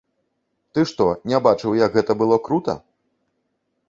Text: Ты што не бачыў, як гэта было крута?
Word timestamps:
Ты 0.77 0.85
што 0.91 1.05
не 1.31 1.41
бачыў, 1.47 1.75
як 1.85 1.91
гэта 1.97 2.11
было 2.21 2.39
крута? 2.47 2.75